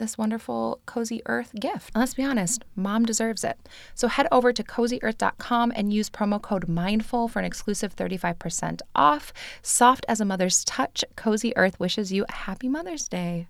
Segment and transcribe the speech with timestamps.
[0.00, 1.92] this wonderful Cozy Earth gift.
[1.94, 3.56] And let's be honest, mom deserves it.
[3.94, 9.32] So head over to cozyearth.com and use promo code MINDFUL for an exclusive 35% off.
[9.62, 13.46] Soft as a mother's touch, Cozy Earth wishes you a happy Mother's Day.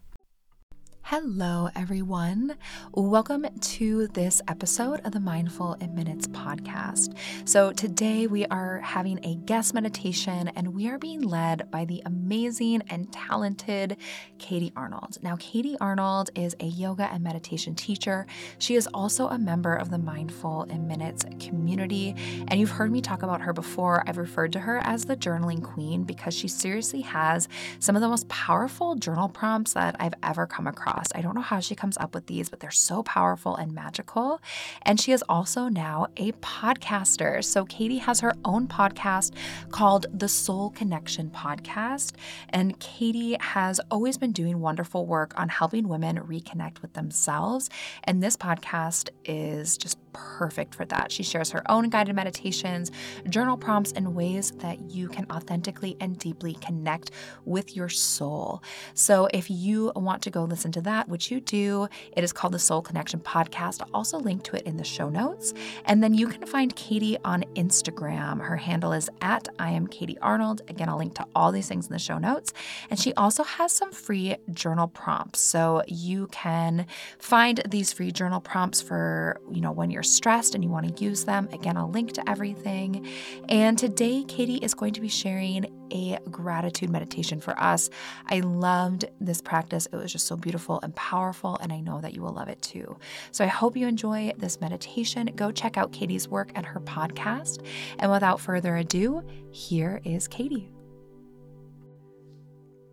[1.10, 2.56] Hello, everyone.
[2.94, 7.16] Welcome to this episode of the Mindful in Minutes podcast.
[7.44, 12.00] So, today we are having a guest meditation and we are being led by the
[12.06, 13.96] amazing and talented
[14.38, 15.18] Katie Arnold.
[15.20, 18.24] Now, Katie Arnold is a yoga and meditation teacher.
[18.60, 22.14] She is also a member of the Mindful in Minutes community.
[22.46, 24.04] And you've heard me talk about her before.
[24.06, 27.48] I've referred to her as the journaling queen because she seriously has
[27.80, 30.99] some of the most powerful journal prompts that I've ever come across.
[31.14, 34.40] I don't know how she comes up with these, but they're so powerful and magical.
[34.82, 37.42] And she is also now a podcaster.
[37.44, 39.32] So Katie has her own podcast
[39.70, 42.12] called the Soul Connection Podcast.
[42.50, 47.70] And Katie has always been doing wonderful work on helping women reconnect with themselves.
[48.04, 51.12] And this podcast is just perfect for that.
[51.12, 52.90] She shares her own guided meditations,
[53.28, 57.10] journal prompts, and ways that you can authentically and deeply connect
[57.44, 58.62] with your soul.
[58.94, 62.52] So if you want to go listen to that, which you do, it is called
[62.52, 63.80] the Soul Connection Podcast.
[63.80, 65.54] I'll also link to it in the show notes.
[65.84, 68.40] And then you can find Katie on Instagram.
[68.40, 70.62] Her handle is at I am Katie Arnold.
[70.68, 72.52] Again, I'll link to all these things in the show notes.
[72.90, 75.38] And she also has some free journal prompts.
[75.40, 76.86] So you can
[77.18, 81.04] find these free journal prompts for, you know, when you're stressed and you want to
[81.04, 81.48] use them.
[81.52, 83.06] Again, I'll link to everything.
[83.48, 87.90] And today, Katie is going to be sharing a gratitude meditation for us.
[88.26, 89.86] I loved this practice.
[89.92, 92.60] It was just so beautiful and powerful, and I know that you will love it
[92.62, 92.98] too.
[93.32, 95.26] So I hope you enjoy this meditation.
[95.36, 97.64] Go check out Katie's work and her podcast.
[97.98, 100.70] And without further ado, here is Katie.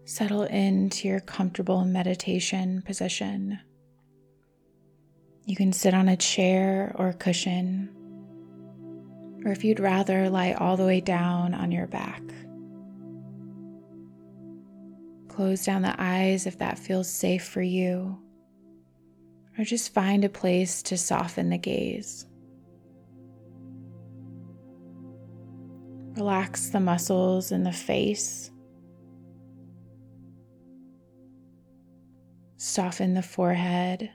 [0.06, 3.60] Settle into your comfortable meditation position.
[5.46, 7.90] You can sit on a chair or a cushion,
[9.46, 12.22] or if you'd rather, lie all the way down on your back.
[15.38, 18.18] Close down the eyes if that feels safe for you,
[19.56, 22.26] or just find a place to soften the gaze.
[26.16, 28.50] Relax the muscles in the face.
[32.56, 34.10] Soften the forehead.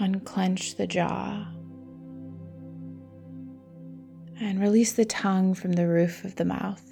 [0.00, 1.51] Unclench the jaw.
[4.42, 6.82] And release the tongue from the roof of the mouth.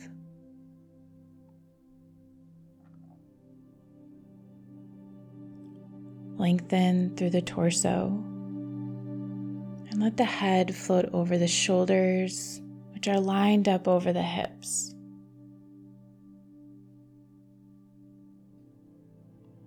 [6.36, 8.06] Lengthen through the torso.
[9.90, 12.62] And let the head float over the shoulders,
[12.92, 14.94] which are lined up over the hips.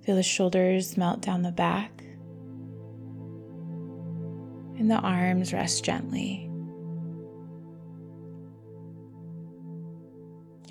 [0.03, 2.01] Feel the shoulders melt down the back,
[4.79, 6.49] and the arms rest gently.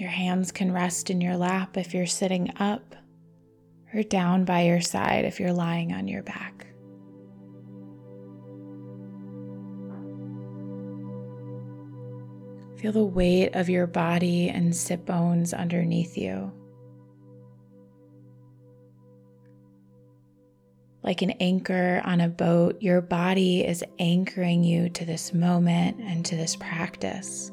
[0.02, 2.96] Your hands can rest in your lap if you're sitting up,
[3.94, 6.66] or down by your side if you're lying on your back.
[12.78, 16.50] Feel the weight of your body and sit bones underneath you.
[21.04, 26.26] Like an anchor on a boat, your body is anchoring you to this moment and
[26.26, 27.51] to this practice.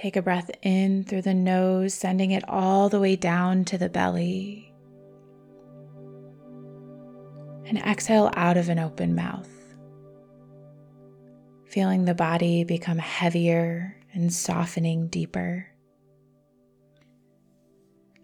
[0.00, 3.90] Take a breath in through the nose, sending it all the way down to the
[3.90, 4.72] belly.
[7.66, 9.50] And exhale out of an open mouth,
[11.66, 15.66] feeling the body become heavier and softening deeper.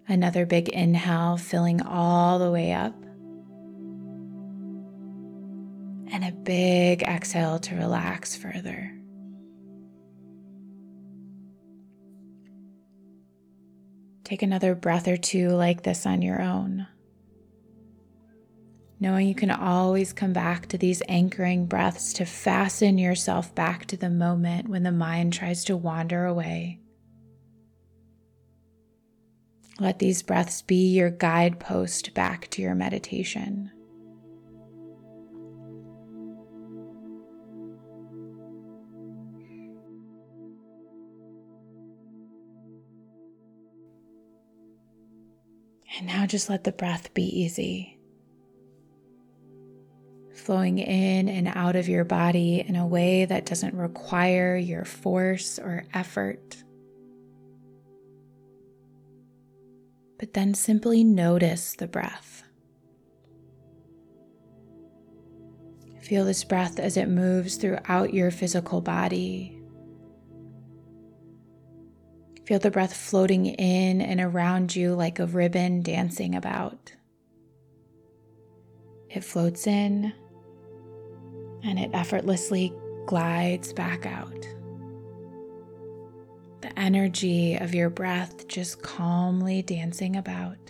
[0.08, 2.94] Another big inhale, filling all the way up.
[6.10, 8.95] And a big exhale to relax further.
[14.26, 16.88] Take another breath or two like this on your own.
[18.98, 23.96] Knowing you can always come back to these anchoring breaths to fasten yourself back to
[23.96, 26.80] the moment when the mind tries to wander away.
[29.78, 33.70] Let these breaths be your guidepost back to your meditation.
[45.96, 47.98] And now just let the breath be easy,
[50.34, 55.58] flowing in and out of your body in a way that doesn't require your force
[55.58, 56.64] or effort.
[60.18, 62.42] but then simply notice the breath.
[66.00, 69.55] Feel this breath as it moves throughout your physical body.
[72.46, 76.92] Feel the breath floating in and around you like a ribbon dancing about.
[79.10, 80.12] It floats in
[81.64, 82.72] and it effortlessly
[83.06, 84.46] glides back out
[86.66, 90.65] the energy of your breath just calmly dancing about.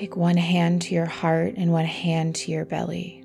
[0.00, 3.22] Take one hand to your heart and one hand to your belly.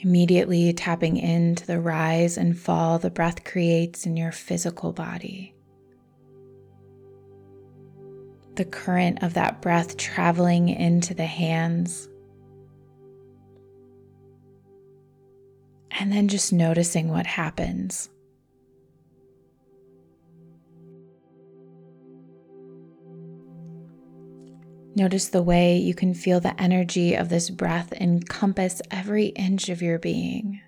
[0.00, 5.54] Immediately tapping into the rise and fall the breath creates in your physical body
[8.56, 12.06] the current of that breath traveling into the hands.
[15.90, 18.10] And then just noticing what happens.
[25.02, 29.82] Notice the way you can feel the energy of this breath encompass every inch of
[29.82, 30.60] your being.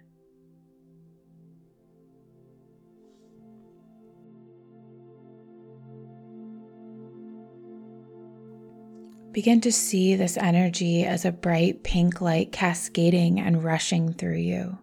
[9.31, 14.79] Begin to see this energy as a bright pink light cascading and rushing through you.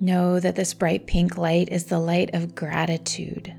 [0.00, 3.54] Know that this bright pink light is the light of gratitude.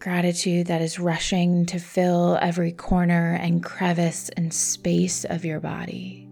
[0.00, 6.26] Gratitude that is rushing to fill every corner and crevice and space of your body.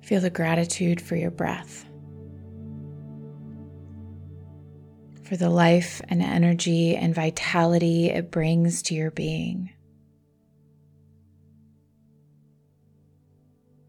[0.00, 1.84] Feel the gratitude for your breath,
[5.28, 9.70] for the life and energy and vitality it brings to your being.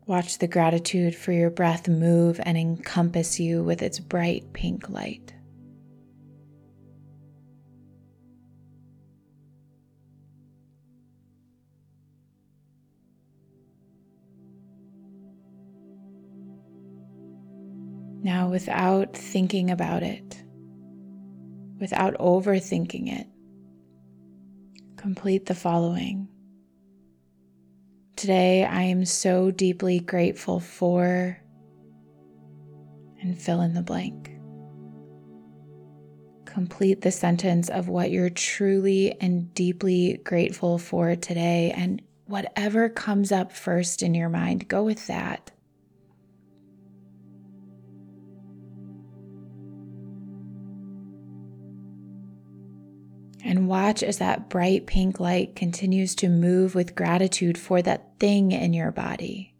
[0.05, 5.33] Watch the gratitude for your breath move and encompass you with its bright pink light.
[18.21, 20.43] Now, without thinking about it,
[21.79, 23.27] without overthinking it,
[24.97, 26.27] complete the following.
[28.15, 31.39] Today, I am so deeply grateful for,
[33.21, 34.35] and fill in the blank.
[36.45, 41.71] complete the sentence of what you're truly and deeply grateful for today.
[41.75, 45.51] And whatever comes up first in your mind, go with that.
[53.49, 58.51] And watch as that bright pink light continues to move with gratitude for that thing
[58.51, 59.55] in your body.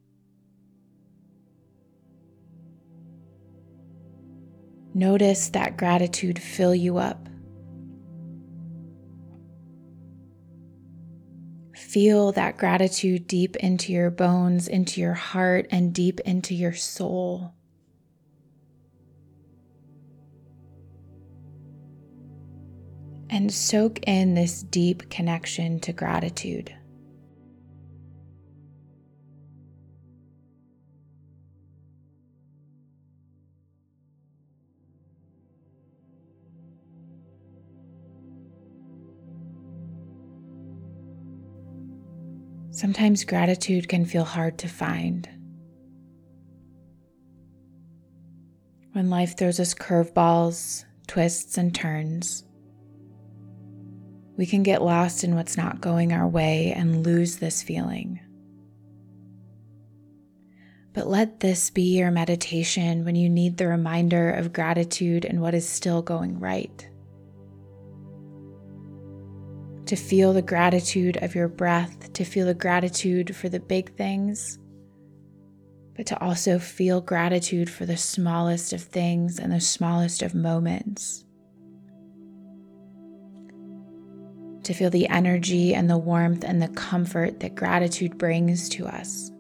[4.94, 7.28] Notice that gratitude fill you up.
[11.74, 17.56] Feel that gratitude deep into your bones, into your heart, and deep into your soul.
[23.32, 26.76] And soak in this deep connection to gratitude.
[42.72, 45.28] Sometimes gratitude can feel hard to find.
[48.94, 52.46] When life throws us curveballs, twists, and turns,
[54.40, 58.22] we can get lost in what's not going our way and lose this feeling.
[60.94, 65.54] But let this be your meditation when you need the reminder of gratitude and what
[65.54, 66.88] is still going right
[69.88, 74.58] to feel the gratitude of your breath, to feel the gratitude for the big things,
[75.98, 81.26] but to also feel gratitude for the smallest of things and the smallest of moments.
[84.70, 89.32] To feel the energy and the warmth and the comfort that gratitude brings to us.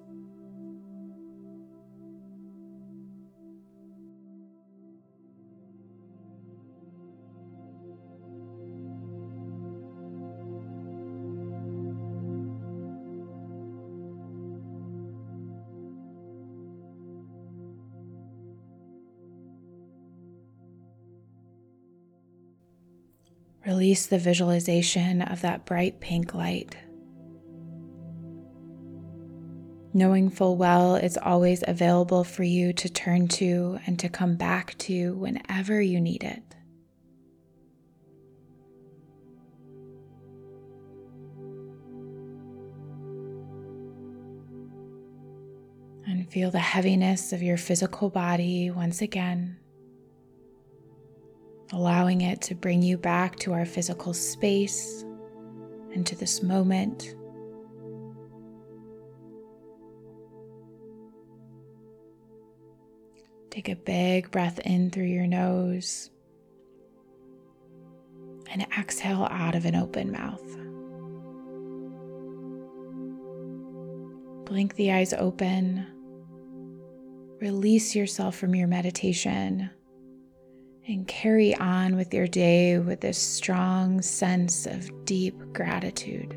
[23.66, 26.78] Release the visualization of that bright pink light.
[29.94, 34.78] Knowing full well it's always available for you to turn to and to come back
[34.78, 36.44] to whenever you need it.
[46.08, 49.58] And feel the heaviness of your physical body once again
[51.71, 55.03] allowing it to bring you back to our physical space
[55.93, 57.15] and to this moment.
[63.51, 66.09] Take a big breath in through your nose
[68.51, 70.43] and exhale out of an open mouth.
[74.45, 75.85] Blink the eyes open.
[77.39, 79.69] Release yourself from your meditation
[80.89, 86.36] and carry on with your day with this strong sense of deep gratitude.